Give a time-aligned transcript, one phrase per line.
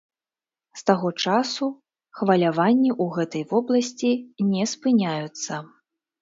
[0.79, 1.67] З таго часу
[2.21, 4.11] хваляванні ў гэтай вобласці
[4.55, 5.61] не спыняюцца.